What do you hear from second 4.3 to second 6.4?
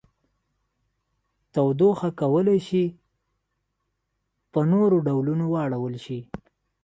په نورو ډولونو واړول شي.